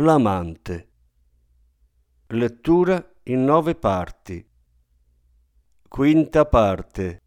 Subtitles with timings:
[0.00, 0.88] L'amante.
[2.28, 4.46] Lettura in nove parti.
[5.88, 7.22] Quinta parte.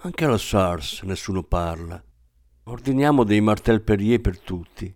[0.00, 2.02] Anche alla SARS nessuno parla.
[2.64, 4.92] Ordiniamo dei Martel Perrier per tutti.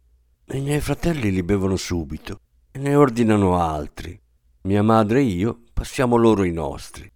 [0.46, 2.40] I miei fratelli li bevono subito
[2.72, 4.20] e ne ordinano altri.
[4.62, 7.08] Mia madre e io passiamo loro i nostri.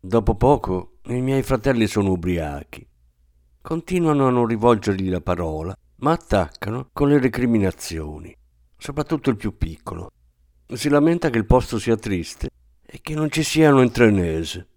[0.00, 2.84] Dopo poco i miei fratelli sono ubriachi.
[3.60, 8.34] Continuano a non rivolgergli la parola ma attaccano con le recriminazioni,
[8.76, 10.10] soprattutto il più piccolo.
[10.72, 12.48] Si lamenta che il posto sia triste
[12.86, 14.68] e che non ci siano intrenese.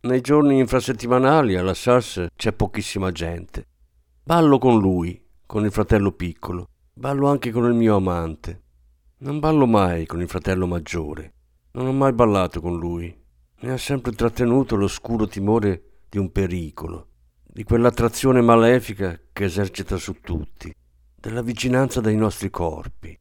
[0.00, 3.66] Nei giorni infrasettimanali alla SARS c'è pochissima gente.
[4.24, 8.60] Ballo con lui, con il fratello piccolo, ballo anche con il mio amante.
[9.18, 11.34] Non ballo mai con il fratello maggiore.
[11.72, 13.16] Non ho mai ballato con lui.
[13.60, 17.10] Mi ha sempre trattenuto l'oscuro timore di un pericolo
[17.54, 20.74] di quell'attrazione malefica che esercita su tutti,
[21.14, 23.16] della vicinanza dei nostri corpi.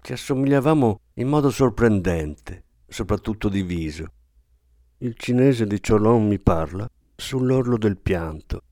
[0.00, 4.12] Ci assomigliavamo in modo sorprendente, soprattutto di viso.
[4.98, 8.62] Il cinese di Cholon mi parla sull'orlo del pianto.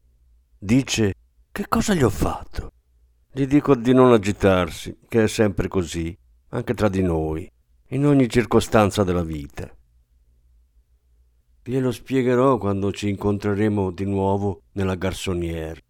[0.57, 1.15] Dice
[1.51, 2.71] che cosa gli ho fatto?
[3.33, 6.17] Gli dico di non agitarsi, che è sempre così,
[6.51, 7.51] anche tra di noi,
[7.89, 9.69] in ogni circostanza della vita.
[11.63, 15.83] Glielo spiegherò quando ci incontreremo di nuovo nella garçonnière.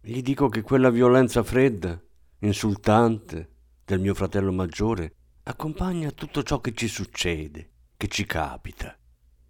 [0.00, 2.00] Gli dico che quella violenza fredda,
[2.38, 3.48] insultante,
[3.84, 5.12] del mio fratello maggiore
[5.42, 8.96] accompagna tutto ciò che ci succede, che ci capita.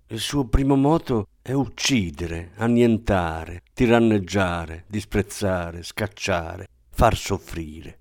[0.09, 7.99] Il suo primo moto è uccidere, annientare, tiranneggiare, disprezzare, scacciare, far soffrire.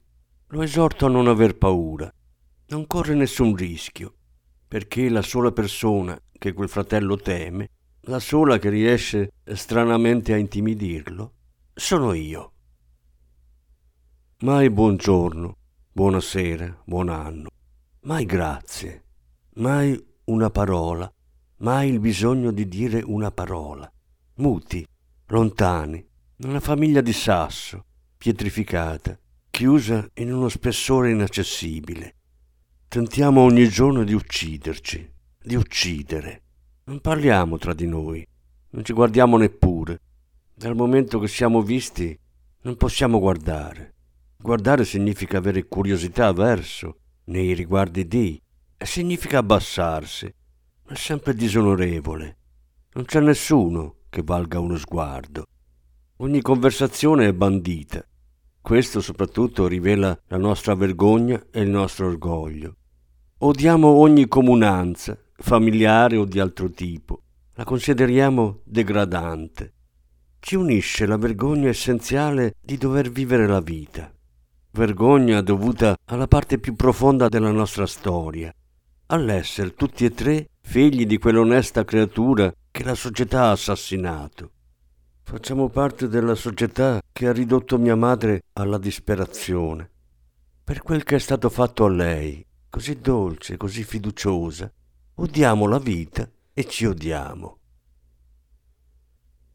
[0.48, 2.12] Lo esorto a non aver paura.
[2.70, 4.16] Non corre nessun rischio,
[4.68, 7.70] perché la sola persona che quel fratello teme,
[8.04, 11.34] la sola che riesce stranamente a intimidirlo,
[11.74, 12.54] sono io.
[14.40, 15.58] Mai buongiorno,
[15.92, 17.50] buonasera, buon anno,
[18.04, 19.04] mai grazie,
[19.56, 21.12] mai una parola,
[21.58, 23.92] mai il bisogno di dire una parola.
[24.36, 24.88] Muti,
[25.28, 26.04] lontani,
[26.38, 27.84] una famiglia di sasso,
[28.18, 32.16] pietrificata, chiusa in uno spessore inaccessibile.
[32.88, 35.18] Tentiamo ogni giorno di ucciderci,
[35.50, 36.44] di uccidere.
[36.84, 38.24] Non parliamo tra di noi,
[38.70, 40.00] non ci guardiamo neppure.
[40.54, 42.16] Dal momento che siamo visti,
[42.62, 43.96] non possiamo guardare.
[44.38, 48.40] Guardare significa avere curiosità verso, nei riguardi di,
[48.78, 50.32] e significa abbassarsi.
[50.88, 52.38] È sempre disonorevole.
[52.94, 55.46] Non c'è nessuno che valga uno sguardo.
[56.18, 58.06] Ogni conversazione è bandita.
[58.62, 62.76] Questo soprattutto rivela la nostra vergogna e il nostro orgoglio.
[63.40, 67.22] Odiamo ogni comunanza, familiare o di altro tipo,
[67.56, 69.74] la consideriamo degradante.
[70.40, 74.12] Ci unisce la vergogna essenziale di dover vivere la vita,
[74.72, 78.54] vergogna dovuta alla parte più profonda della nostra storia,
[79.08, 84.52] all'essere tutti e tre figli di quell'onesta creatura che la società ha assassinato.
[85.24, 89.90] Facciamo parte della società che ha ridotto mia madre alla disperazione.
[90.64, 94.72] Per quel che è stato fatto a lei, così dolce, così fiduciosa,
[95.22, 97.58] odiamo la vita e ci odiamo.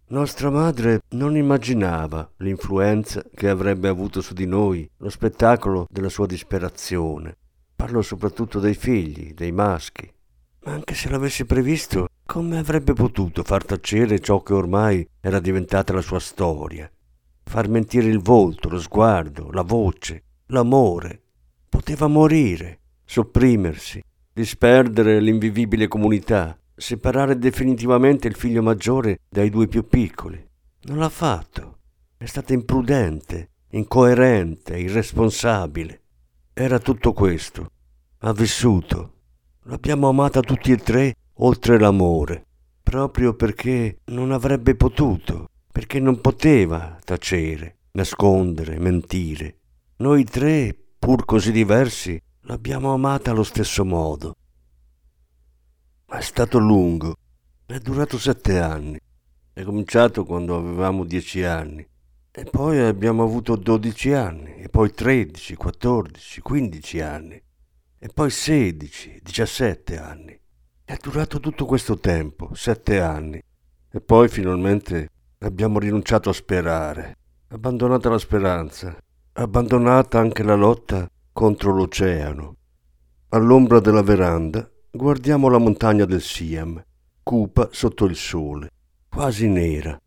[0.09, 6.27] Nostra madre non immaginava l'influenza che avrebbe avuto su di noi lo spettacolo della sua
[6.27, 7.39] disperazione.
[7.75, 10.09] Parlo soprattutto dei figli, dei maschi.
[10.65, 15.95] Ma anche se l'avesse previsto, come avrebbe potuto far tacere ciò che ormai era diventata
[15.95, 16.91] la sua storia?
[17.43, 21.23] Far mentire il volto, lo sguardo, la voce, l'amore.
[21.69, 24.03] Poteva morire, sopprimersi,
[24.35, 30.45] disperdere l'invivibile comunità, separare definitivamente il figlio maggiore dai due più piccoli.
[30.83, 31.79] Non l'ha fatto.
[32.17, 36.03] È stata imprudente, incoerente, irresponsabile.
[36.53, 37.71] Era tutto questo.
[38.19, 39.13] Ha vissuto.
[39.67, 42.45] L'abbiamo amata tutti e tre oltre l'amore,
[42.83, 49.59] proprio perché non avrebbe potuto, perché non poteva tacere, nascondere, mentire.
[49.97, 54.35] Noi tre, pur così diversi, L'abbiamo amata allo stesso modo.
[56.09, 57.17] Ma è stato lungo,
[57.65, 59.01] è durato sette anni.
[59.51, 61.89] È cominciato quando avevamo dieci anni.
[62.31, 67.43] E poi abbiamo avuto 12 anni, e poi 13, 14, 15 anni,
[67.99, 70.39] e poi 16, 17 anni.
[70.85, 73.41] È durato tutto questo tempo, sette anni,
[73.91, 75.09] e poi finalmente
[75.39, 77.17] abbiamo rinunciato a sperare,
[77.49, 78.95] abbandonata la speranza,
[79.33, 82.57] abbandonata anche la lotta contro l'oceano.
[83.31, 86.81] All'ombra della veranda guardiamo la montagna del Siam,
[87.25, 88.71] cupa sotto il sole,
[89.09, 90.01] quasi nera.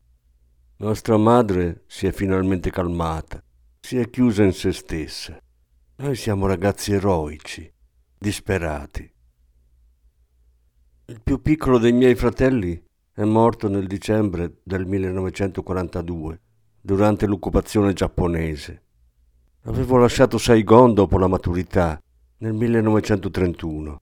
[0.78, 3.44] Nostra madre si è finalmente calmata,
[3.82, 5.38] si è chiusa in se stessa.
[5.98, 7.70] Noi siamo ragazzi eroici,
[8.18, 9.14] disperati.
[11.08, 12.82] Il più piccolo dei miei fratelli
[13.12, 16.40] è morto nel dicembre del 1942,
[16.80, 18.84] durante l'occupazione giapponese.
[19.68, 22.02] Avevo lasciato Saigon dopo la maturità,
[22.38, 24.00] nel 1931.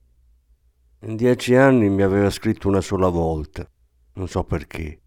[1.00, 3.68] In dieci anni mi aveva scritto una sola volta,
[4.12, 5.00] non so perché.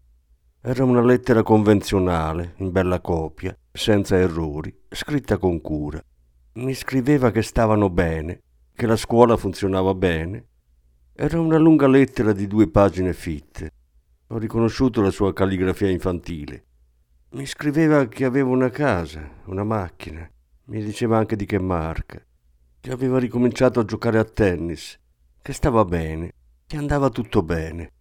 [0.60, 5.98] Era una lettera convenzionale, in bella copia, senza errori, scritta con cura.
[6.56, 8.42] Mi scriveva che stavano bene,
[8.74, 10.44] che la scuola funzionava bene.
[11.14, 13.70] Era una lunga lettera di due pagine fitte.
[14.26, 16.64] Ho riconosciuto la sua calligrafia infantile.
[17.30, 20.30] Mi scriveva che aveva una casa, una macchina,
[20.70, 22.24] mi diceva anche di che marca,
[22.80, 24.96] che aveva ricominciato a giocare a tennis,
[25.42, 26.32] che stava bene,
[26.64, 27.92] che andava tutto bene,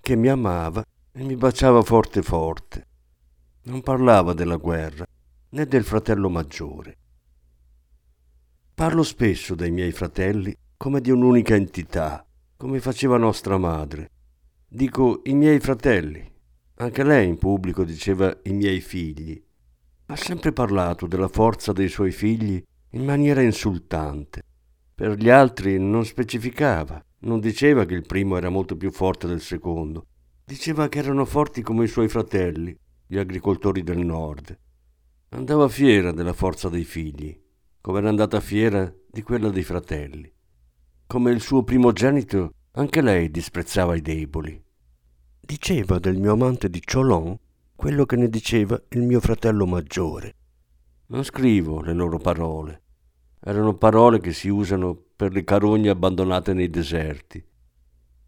[0.00, 0.82] che mi amava
[1.12, 2.86] e mi baciava forte forte.
[3.64, 5.04] Non parlava della guerra
[5.50, 6.96] né del fratello maggiore.
[8.74, 12.26] Parlo spesso dei miei fratelli come di un'unica entità,
[12.56, 14.10] come faceva nostra madre.
[14.66, 16.32] Dico i miei fratelli.
[16.76, 19.40] Anche lei in pubblico diceva i miei figli.
[20.06, 24.42] Ha sempre parlato della forza dei suoi figli in maniera insultante.
[24.94, 29.40] Per gli altri non specificava, non diceva che il primo era molto più forte del
[29.40, 30.06] secondo.
[30.44, 34.56] Diceva che erano forti come i suoi fratelli, gli agricoltori del nord.
[35.30, 37.36] Andava fiera della forza dei figli,
[37.80, 40.30] come era andata fiera di quella dei fratelli.
[41.06, 44.62] Come il suo primogenito, anche lei disprezzava i deboli.
[45.40, 47.36] Diceva del mio amante di Cholon
[47.76, 50.36] quello che ne diceva il mio fratello maggiore.
[51.06, 52.82] Non scrivo le loro parole.
[53.40, 57.44] Erano parole che si usano per le carogne abbandonate nei deserti.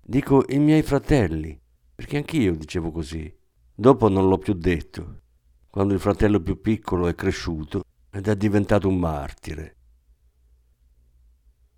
[0.02, 1.58] Dico i miei fratelli,
[1.94, 3.34] perché anch'io dicevo così.
[3.74, 5.22] Dopo non l'ho più detto,
[5.70, 9.76] quando il fratello più piccolo è cresciuto ed è diventato un martire.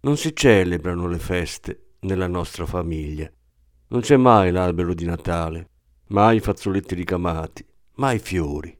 [0.00, 3.30] Non si celebrano le feste nella nostra famiglia.
[3.88, 5.70] Non c'è mai l'albero di Natale
[6.08, 8.76] mai fazzoletti ricamati, mai fiori.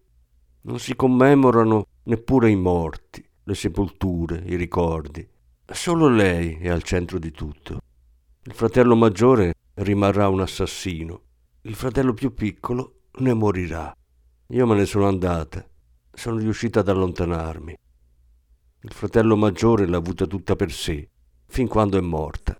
[0.63, 5.27] Non si commemorano neppure i morti, le sepolture, i ricordi.
[5.71, 7.81] Solo lei è al centro di tutto.
[8.45, 11.23] Il fratello maggiore rimarrà un assassino,
[11.63, 13.95] il fratello più piccolo ne morirà.
[14.49, 15.67] Io me ne sono andata,
[16.11, 17.77] sono riuscita ad allontanarmi.
[18.81, 21.09] Il fratello maggiore l'ha avuta tutta per sé,
[21.47, 22.57] fin quando è morta.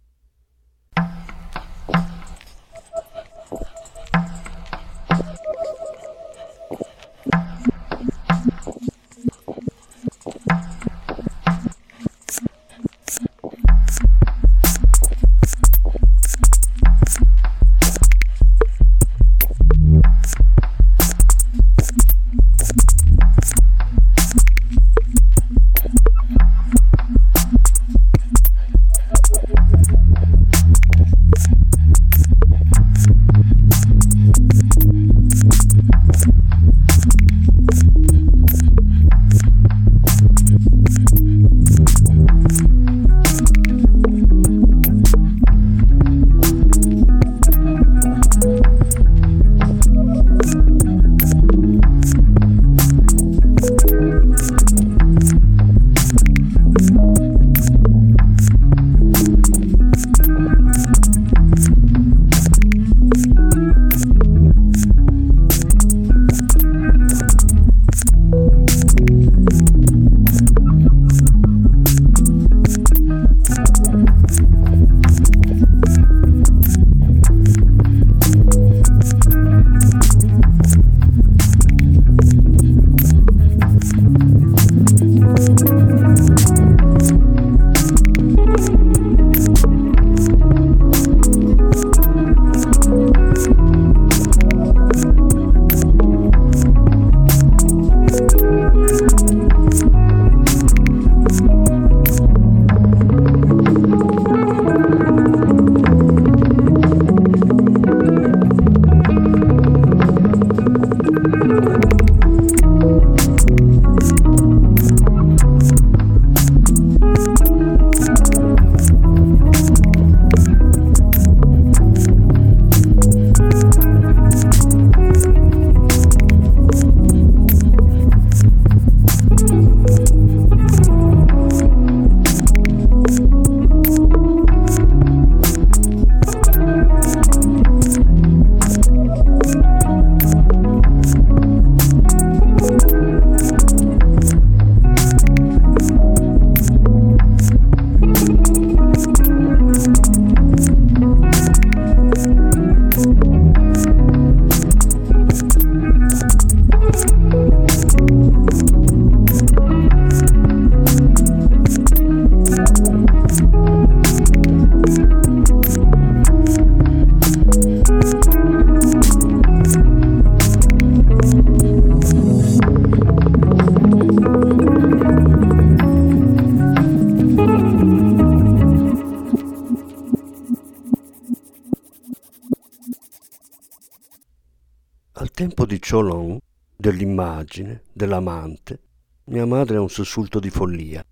[185.21, 186.39] Al tempo di Cholon,
[186.77, 188.81] dell'immagine, dell'amante,
[189.25, 191.05] mia madre ha un sussulto di follia.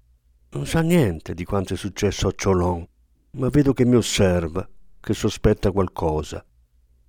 [0.51, 2.87] Non sa niente di quanto è successo a Cholon,
[3.33, 4.65] ma vedo che mi osserva,
[5.01, 6.45] che sospetta qualcosa.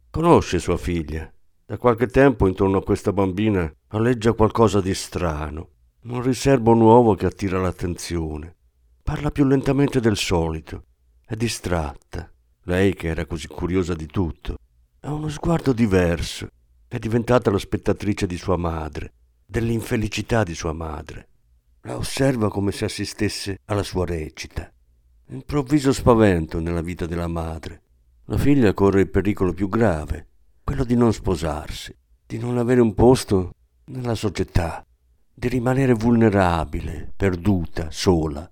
[0.10, 1.32] Conosce sua figlia.
[1.68, 5.70] Da qualche tempo intorno a questa bambina alleggia qualcosa di strano,
[6.06, 8.56] un riservo nuovo che attira l'attenzione.
[9.04, 10.86] Parla più lentamente del solito,
[11.28, 12.28] è distratta.
[12.64, 14.56] Lei, che era così curiosa di tutto,
[15.02, 16.48] ha uno sguardo diverso,
[16.90, 19.14] è diventata la spettatrice di sua madre,
[19.46, 21.28] dell'infelicità di sua madre.
[21.82, 24.72] La osserva come se assistesse alla sua recita.
[25.30, 27.82] Improvviso spavento nella vita della madre.
[28.26, 30.28] La figlia corre il pericolo più grave,
[30.64, 33.52] quello di non sposarsi, di non avere un posto
[33.86, 34.86] nella società,
[35.34, 38.50] di rimanere vulnerabile, perduta, sola.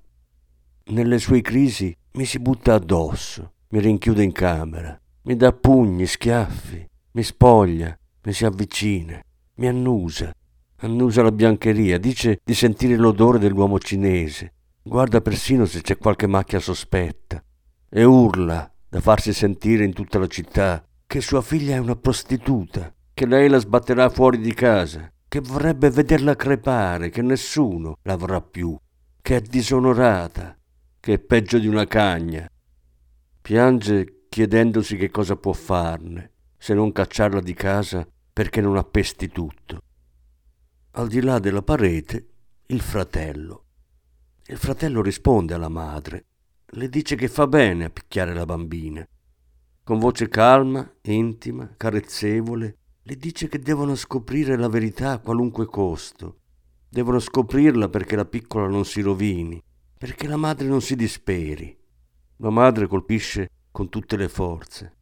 [0.88, 6.88] Nelle sue crisi mi si butta addosso, mi rinchiude in camera, mi dà pugni, schiaffi,
[7.12, 9.22] mi spoglia, mi si avvicina,
[9.56, 10.34] mi annusa,
[10.78, 16.60] annusa la biancheria, dice di sentire l'odore dell'uomo cinese, guarda persino se c'è qualche macchia
[16.60, 17.44] sospetta
[17.88, 22.92] e urla da farsi sentire in tutta la città che sua figlia è una prostituta,
[23.14, 28.76] che lei la sbatterà fuori di casa, che vorrebbe vederla crepare, che nessuno l'avrà più,
[29.22, 30.58] che è disonorata,
[31.00, 32.50] che è peggio di una cagna.
[33.40, 38.06] Piange chiedendosi che cosa può farne, se non cacciarla di casa
[38.36, 39.80] perché non appesti tutto.
[40.92, 42.32] Al di là della parete,
[42.66, 43.64] il fratello.
[44.48, 46.26] Il fratello risponde alla madre,
[46.66, 49.08] le dice che fa bene a picchiare la bambina.
[49.86, 56.40] Con voce calma, intima, carezzevole, le dice che devono scoprire la verità a qualunque costo.
[56.90, 59.64] Devono scoprirla perché la piccola non si rovini,
[59.98, 61.74] perché la madre non si disperi.
[62.40, 64.94] La madre colpisce con tutte le forze.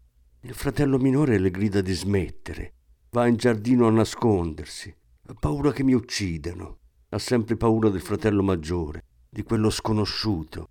[0.42, 2.74] Il fratello minore le grida di smettere.
[3.14, 4.92] Va in giardino a nascondersi.
[5.28, 6.80] Ha paura che mi uccidano.
[7.10, 10.70] Ha sempre paura del fratello maggiore di quello sconosciuto.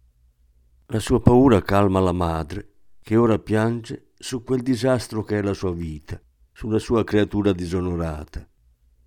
[0.87, 2.71] La sua paura calma la madre,
[3.01, 6.21] che ora piange su quel disastro che è la sua vita,
[6.53, 8.45] sulla sua creatura disonorata.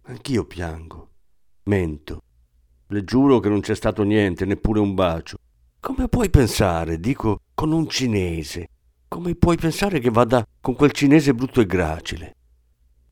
[0.03, 1.09] Anch'io piango.
[1.63, 2.21] Mento.
[2.87, 5.35] Le giuro che non c'è stato niente, neppure un bacio.
[5.81, 8.69] Come puoi pensare, dico, con un cinese?
[9.09, 12.35] Come puoi pensare che vada con quel cinese brutto e gracile?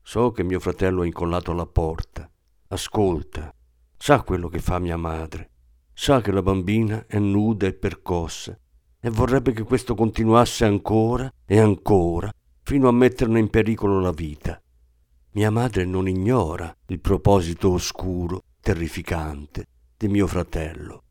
[0.06, 2.30] So che mio fratello è incollato alla porta.
[2.68, 3.52] Ascolta.
[3.96, 5.50] Sa quello che fa mia madre.
[5.94, 8.56] Sa che la bambina è nuda e percossa
[9.00, 12.30] e vorrebbe che questo continuasse ancora e ancora
[12.62, 14.60] fino a metterne in pericolo la vita.
[15.32, 21.02] Mia madre non ignora il proposito oscuro, terrificante di mio fratello.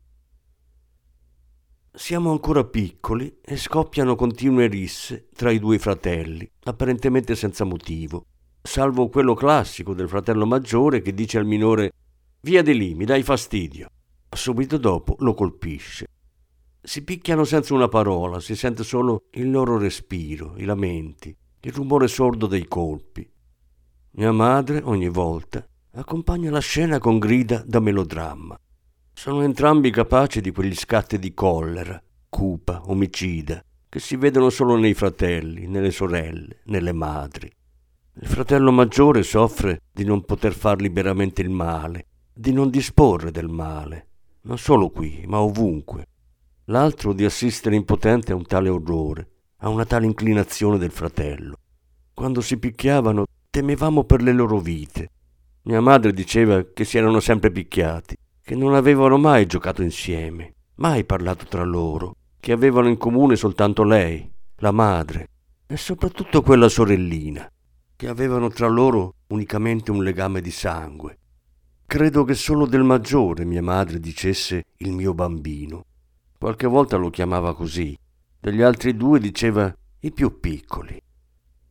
[1.92, 8.26] Siamo ancora piccoli e scoppiano continue risse tra i due fratelli, apparentemente senza motivo,
[8.66, 11.92] salvo quello classico del fratello maggiore che dice al minore
[12.40, 13.88] Via di lì, mi dai fastidio
[14.34, 16.06] subito dopo lo colpisce.
[16.80, 22.08] Si picchiano senza una parola, si sente solo il loro respiro, i lamenti, il rumore
[22.08, 23.28] sordo dei colpi.
[24.12, 28.58] Mia madre, ogni volta, accompagna la scena con grida da melodramma.
[29.12, 34.94] Sono entrambi capaci di quegli scatti di collera, cupa, omicida, che si vedono solo nei
[34.94, 37.50] fratelli, nelle sorelle, nelle madri.
[38.20, 43.48] Il fratello maggiore soffre di non poter far liberamente il male, di non disporre del
[43.48, 44.08] male
[44.44, 46.06] non solo qui, ma ovunque.
[46.66, 49.28] L'altro di assistere impotente a un tale orrore,
[49.58, 51.56] a una tale inclinazione del fratello.
[52.12, 55.10] Quando si picchiavano temevamo per le loro vite.
[55.62, 61.04] Mia madre diceva che si erano sempre picchiati, che non avevano mai giocato insieme, mai
[61.04, 65.28] parlato tra loro, che avevano in comune soltanto lei, la madre,
[65.66, 67.48] e soprattutto quella sorellina,
[68.04, 71.18] che avevano tra loro unicamente un legame di sangue.
[71.86, 75.86] Credo che solo del maggiore mia madre dicesse il mio bambino.
[76.38, 77.98] Qualche volta lo chiamava così.
[78.38, 81.00] Degli altri due diceva i più piccoli.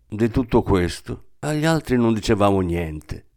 [0.08, 3.28] Di tutto questo agli altri non dicevamo niente.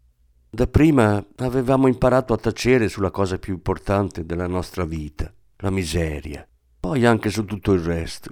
[0.49, 6.49] Dapprima avevamo imparato a tacere sulla cosa più importante della nostra vita, la miseria,
[6.81, 8.31] poi anche su tutto il resto.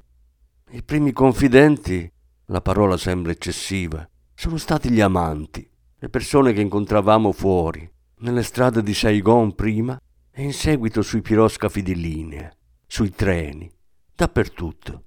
[0.71, 2.11] I primi confidenti,
[2.47, 7.89] la parola sembra eccessiva, sono stati gli amanti, le persone che incontravamo fuori,
[8.19, 9.99] nelle strade di Saigon prima
[10.31, 12.53] e in seguito sui piroscafi di linea,
[12.87, 13.71] sui treni,
[14.15, 15.05] dappertutto.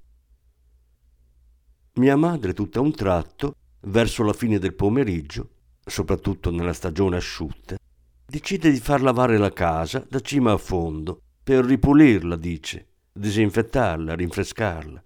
[1.94, 5.50] Mia madre, tutto a un tratto, verso la fine del pomeriggio,
[5.86, 7.78] soprattutto nella stagione asciutta,
[8.26, 15.04] decide di far lavare la casa da cima a fondo, per ripulirla, dice, disinfettarla, rinfrescarla.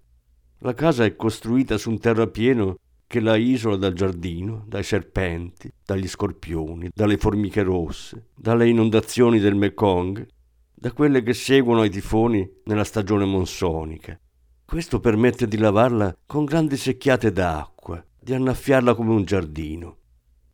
[0.60, 2.76] La casa è costruita su un terrapieno
[3.12, 9.54] che la isola dal giardino, dai serpenti, dagli scorpioni, dalle formiche rosse, dalle inondazioni del
[9.54, 10.26] Mekong,
[10.74, 14.18] da quelle che seguono ai tifoni nella stagione monsonica.
[14.64, 19.98] Questo permette di lavarla con grandi secchiate d'acqua, di annaffiarla come un giardino.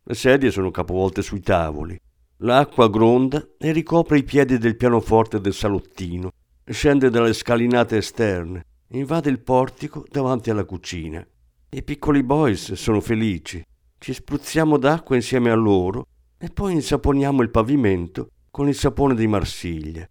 [0.02, 1.96] Le sedie sono capovolte sui tavoli.
[2.38, 6.32] L'acqua gronda e ricopre i piedi del pianoforte del salottino,
[6.64, 11.24] scende dalle scalinate esterne, invade il portico davanti alla cucina.
[11.70, 13.62] I piccoli boys sono felici.
[13.98, 16.06] Ci spruzziamo d'acqua insieme a loro
[16.38, 20.08] e poi insaponiamo il pavimento con il sapone di Marsiglia.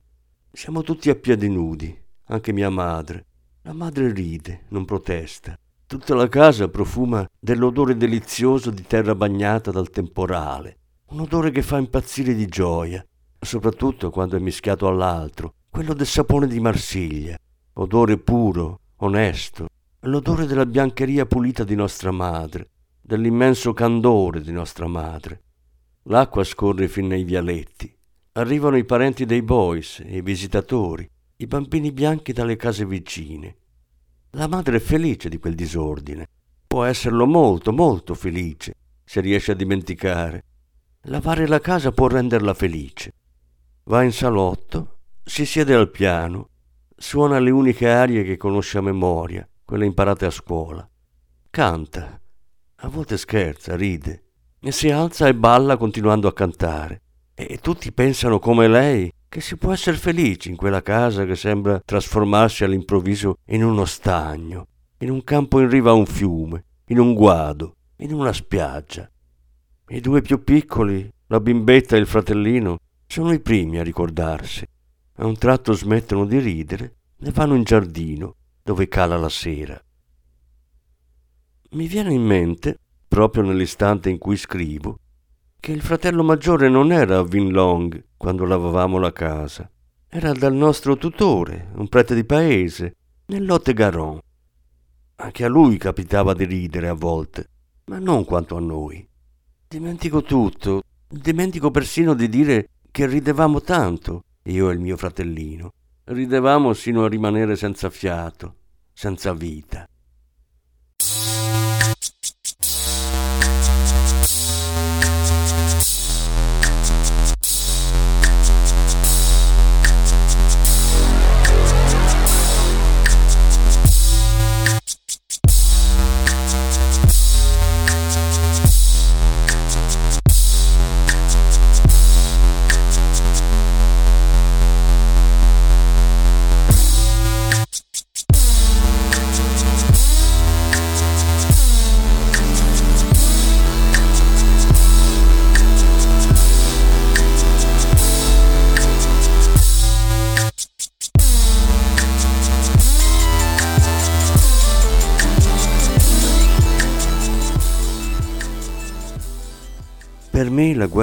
[0.51, 3.25] Siamo tutti a piedi nudi, anche mia madre.
[3.63, 5.57] La madre ride, non protesta.
[5.87, 10.77] Tutta la casa profuma dell'odore delizioso di terra bagnata dal temporale,
[11.07, 13.03] un odore che fa impazzire di gioia,
[13.39, 17.35] soprattutto quando è mischiato all'altro, quello del sapone di Marsiglia,
[17.73, 19.69] odore puro, onesto,
[20.01, 22.69] l'odore della biancheria pulita di nostra madre,
[23.01, 25.41] dell'immenso candore di nostra madre.
[26.03, 27.93] L'acqua scorre fin nei vialetti.
[28.33, 33.57] Arrivano i parenti dei boys, i visitatori, i bambini bianchi dalle case vicine.
[34.31, 36.27] La madre è felice di quel disordine.
[36.67, 40.43] Può esserlo molto, molto felice, se riesce a dimenticare.
[41.03, 43.13] Lavare la casa può renderla felice.
[43.85, 46.49] Va in salotto, si siede al piano,
[46.95, 50.89] suona le uniche arie che conosce a memoria, quelle imparate a scuola.
[51.49, 52.17] Canta.
[52.77, 54.23] A volte scherza, ride.
[54.61, 57.01] E si alza e balla continuando a cantare.
[57.33, 61.81] E tutti pensano come lei che si può essere felici in quella casa che sembra
[61.83, 64.67] trasformarsi all'improvviso in uno stagno,
[64.99, 69.11] in un campo in riva a un fiume, in un guado, in una spiaggia.
[69.89, 74.65] I due più piccoli, la bimbetta e il fratellino, sono i primi a ricordarsi.
[75.17, 78.36] A un tratto smettono di ridere e vanno in giardino,
[78.67, 79.81] dove cala la sera.
[81.69, 82.77] Mi viene in mente,
[83.07, 84.97] proprio nell'istante in cui scrivo,
[85.57, 89.71] che il fratello maggiore non era a Vinlong quando lavavamo la casa.
[90.09, 92.95] Era dal nostro tutore, un prete di paese,
[93.27, 94.19] nell'Otte Garon.
[95.15, 97.49] Anche a lui capitava di ridere a volte,
[97.85, 99.07] ma non quanto a noi.
[99.65, 105.71] Dimentico tutto, dimentico persino di dire che ridevamo tanto, io e il mio fratellino.
[106.09, 108.55] Ridevamo sino a rimanere senza fiato,
[108.93, 109.85] senza vita.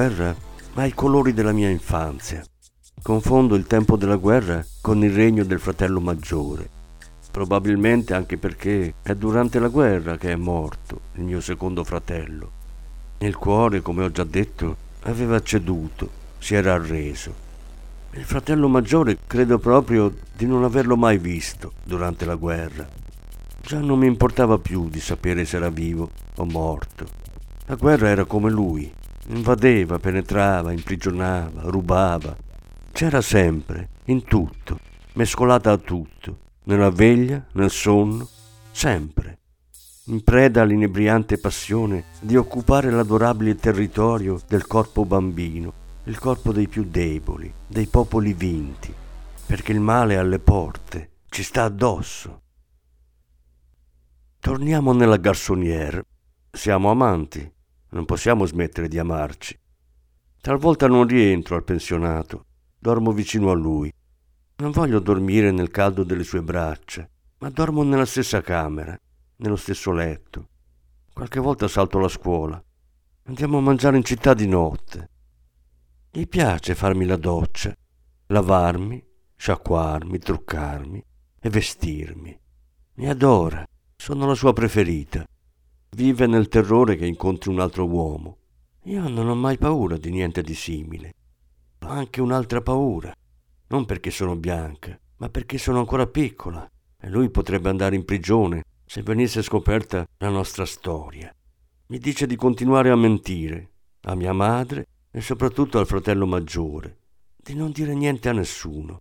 [0.04, 0.36] Guerra
[0.74, 2.44] ha i colori della mia infanzia.
[3.00, 6.68] Confondo il tempo della guerra con il regno del fratello maggiore.
[7.30, 12.50] Probabilmente anche perché è durante la guerra che è morto il mio secondo fratello.
[13.18, 17.32] Il cuore, come ho già detto, aveva ceduto, si era arreso.
[18.10, 22.86] Il fratello maggiore credo proprio di non averlo mai visto durante la guerra.
[23.62, 27.06] Già non mi importava più di sapere se era vivo o morto.
[27.66, 28.92] La guerra era come lui,
[29.26, 32.37] Invadeva, penetrava, imprigionava, rubava.
[32.92, 34.78] C'era sempre, in tutto,
[35.14, 38.28] mescolata a tutto, nella veglia, nel sonno,
[38.70, 39.38] sempre,
[40.06, 45.72] in preda all'inebriante passione di occupare l'adorabile territorio del corpo bambino,
[46.04, 48.92] il corpo dei più deboli, dei popoli vinti,
[49.46, 52.42] perché il male è alle porte, ci sta addosso.
[54.38, 56.04] Torniamo nella garçonnière.
[56.50, 57.50] Siamo amanti,
[57.94, 59.59] non possiamo smettere di amarci.
[60.40, 62.44] Talvolta non rientro al pensionato,
[62.78, 63.92] dormo vicino a lui.
[64.57, 68.98] Non voglio dormire nel caldo delle sue braccia, ma dormo nella stessa camera,
[69.37, 70.48] nello stesso letto.
[71.12, 72.62] Qualche volta salto la scuola.
[73.26, 75.11] Andiamo a mangiare in città di notte.
[76.11, 77.74] Gli piace farmi la doccia,
[78.26, 79.02] lavarmi,
[79.37, 81.04] sciacquarmi, truccarmi
[81.40, 82.38] e vestirmi.
[82.94, 83.64] Mi adora,
[83.96, 85.24] sono la sua preferita.
[85.94, 88.38] Vive nel terrore che incontri un altro uomo.
[88.87, 91.14] Io non ho mai paura di niente di simile.
[91.83, 93.14] Ho anche un'altra paura.
[93.68, 96.68] Non perché sono bianca, ma perché sono ancora piccola
[97.00, 101.33] e lui potrebbe andare in prigione se venisse scoperta la nostra storia.
[101.87, 103.70] Mi dice di continuare a mentire,
[104.02, 106.98] a mia madre e soprattutto al fratello maggiore,
[107.37, 109.00] di non dire niente a nessuno.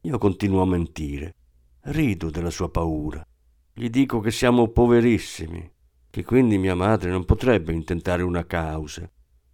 [0.00, 1.36] Io continuo a mentire,
[1.82, 3.24] rido della sua paura,
[3.72, 5.70] gli dico che siamo poverissimi,
[6.10, 9.08] che quindi mia madre non potrebbe intentare una causa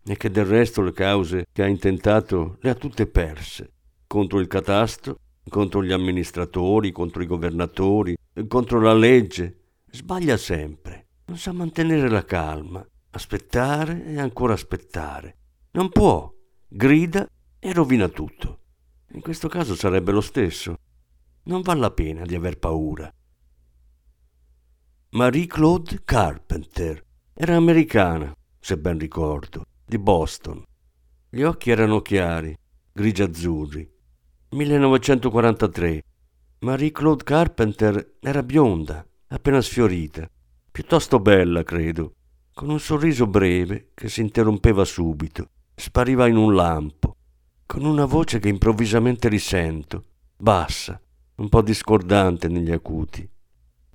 [0.09, 3.73] e che del resto le cause che ha intentato le ha tutte perse,
[4.07, 8.17] contro il catasto, contro gli amministratori, contro i governatori,
[8.49, 9.61] contro la legge.
[9.91, 15.37] Sbaglia sempre, non sa mantenere la calma, aspettare e ancora aspettare.
[15.73, 16.33] Non può,
[16.69, 18.61] grida e rovina tutto.
[19.13, 20.77] In questo caso sarebbe lo stesso.
[21.45, 23.13] Non vale la pena di aver paura.
[25.17, 27.03] Marie-Claude Carpenter
[27.33, 30.63] era americana, se ben ricordo di Boston.
[31.31, 32.55] Gli occhi erano chiari,
[32.93, 33.91] grigi-azzurri.
[34.51, 36.03] 1943.
[36.59, 40.29] Marie-Claude Carpenter era bionda, appena sfiorita,
[40.71, 42.17] piuttosto bella, credo,
[42.53, 47.17] con un sorriso breve che si interrompeva subito, spariva in un lampo,
[47.65, 50.05] con una voce che improvvisamente risento,
[50.37, 51.01] bassa,
[51.37, 53.27] un po' discordante negli acuti.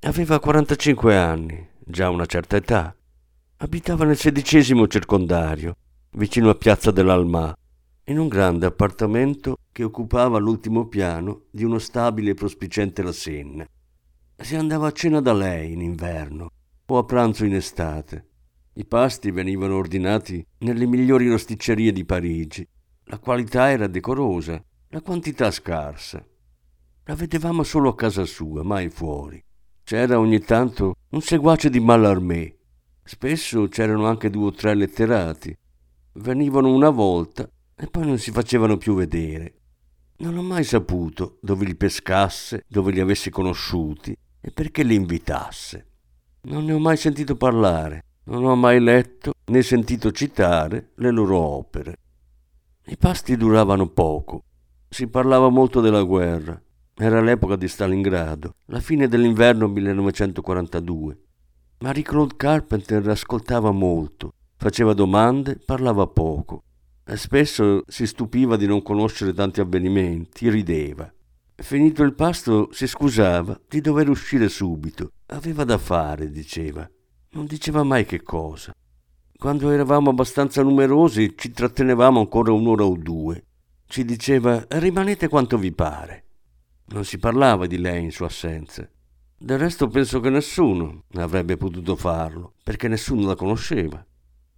[0.03, 2.95] Aveva 45 anni, già una certa età,
[3.63, 5.75] Abitava nel sedicesimo circondario,
[6.13, 7.55] vicino a Piazza dell'Almà,
[8.05, 13.63] in un grande appartamento che occupava l'ultimo piano di uno stabile prospicente la Senna.
[14.35, 16.49] Si andava a cena da lei in inverno
[16.87, 18.29] o a pranzo in estate.
[18.73, 22.67] I pasti venivano ordinati nelle migliori rosticcerie di Parigi.
[23.03, 26.25] La qualità era decorosa, la quantità scarsa.
[27.03, 29.39] La vedevamo solo a casa sua, mai fuori.
[29.83, 32.55] C'era ogni tanto un seguace di Mallarmé
[33.03, 35.53] Spesso c'erano anche due o tre letterati.
[36.13, 39.55] Venivano una volta e poi non si facevano più vedere.
[40.17, 45.87] Non ho mai saputo dove li pescasse, dove li avesse conosciuti e perché li invitasse.
[46.43, 51.37] Non ne ho mai sentito parlare, non ho mai letto né sentito citare le loro
[51.37, 51.97] opere.
[52.85, 54.43] I pasti duravano poco,
[54.87, 56.61] si parlava molto della guerra.
[56.95, 61.17] Era l'epoca di Stalingrado, la fine dell'inverno 1942.
[61.79, 66.63] Marie-Claude Carpenter ascoltava molto, faceva domande, parlava poco.
[67.03, 71.11] E spesso si stupiva di non conoscere tanti avvenimenti, rideva.
[71.55, 75.11] Finito il pasto si scusava di dover uscire subito.
[75.27, 76.87] Aveva da fare, diceva.
[77.31, 78.73] Non diceva mai che cosa.
[79.35, 83.45] Quando eravamo abbastanza numerosi ci trattenevamo ancora un'ora o due.
[83.87, 86.25] Ci diceva rimanete quanto vi pare.
[86.91, 88.87] Non si parlava di lei in sua assenza.
[89.37, 94.05] Del resto penso che nessuno avrebbe potuto farlo, perché nessuno la conosceva.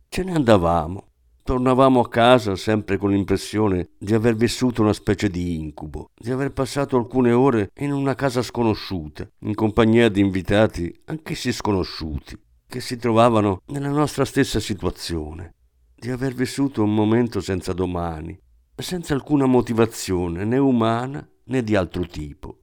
[0.09, 1.09] Ce ne andavamo,
[1.43, 6.51] tornavamo a casa sempre con l'impressione di aver vissuto una specie di incubo, di aver
[6.51, 12.35] passato alcune ore in una casa sconosciuta, in compagnia di invitati anch'essi sconosciuti,
[12.67, 15.53] che si trovavano nella nostra stessa situazione,
[15.95, 18.35] di aver vissuto un momento senza domani,
[18.75, 22.59] senza alcuna motivazione né umana né di altro tipo.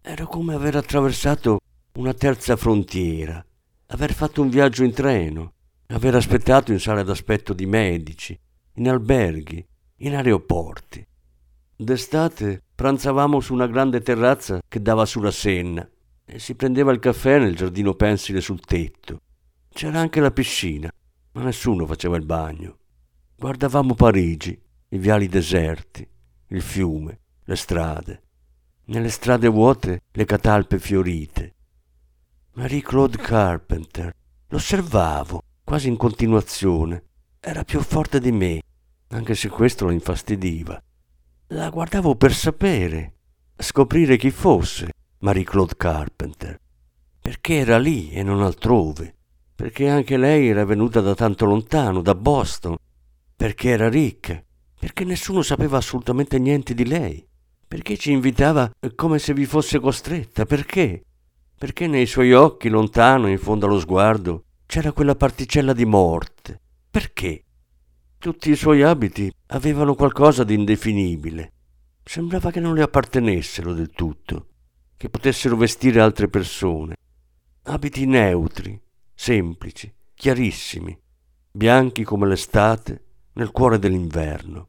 [0.00, 1.58] Era come aver attraversato
[1.94, 3.44] una terza frontiera,
[3.86, 5.52] aver fatto un viaggio in treno,
[5.88, 8.38] aver aspettato in sale d'aspetto di medici,
[8.74, 9.66] in alberghi,
[9.98, 11.06] in aeroporti.
[11.76, 15.88] D'estate pranzavamo su una grande terrazza che dava sulla Senna
[16.24, 19.20] e si prendeva il caffè nel giardino pensile sul tetto.
[19.68, 20.90] C'era anche la piscina,
[21.32, 22.78] ma nessuno faceva il bagno.
[23.36, 26.06] Guardavamo Parigi, i viali deserti,
[26.48, 28.20] il fiume, le strade
[28.88, 31.54] nelle strade vuote le catalpe fiorite.
[32.52, 34.12] Marie-Claude Carpenter.
[34.48, 37.02] L'osservavo, quasi in continuazione.
[37.40, 38.62] Era più forte di me,
[39.08, 40.80] anche se questo lo infastidiva.
[41.48, 43.14] La guardavo per sapere,
[43.56, 46.60] scoprire chi fosse Marie-Claude Carpenter.
[47.20, 49.14] Perché era lì e non altrove.
[49.56, 52.76] Perché anche lei era venuta da tanto lontano, da Boston.
[53.34, 54.40] Perché era ricca.
[54.78, 57.25] Perché nessuno sapeva assolutamente niente di lei.
[57.68, 60.44] Perché ci invitava come se vi fosse costretta?
[60.44, 61.02] Perché?
[61.58, 66.60] Perché nei suoi occhi, lontano, in fondo allo sguardo, c'era quella particella di morte.
[66.90, 67.44] Perché?
[68.18, 71.52] Tutti i suoi abiti avevano qualcosa di indefinibile.
[72.04, 74.46] Sembrava che non le appartenessero del tutto,
[74.96, 76.94] che potessero vestire altre persone.
[77.64, 78.80] Abiti neutri,
[79.12, 80.96] semplici, chiarissimi,
[81.50, 84.68] bianchi come l'estate nel cuore dell'inverno.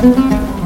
[0.00, 0.59] Thank you.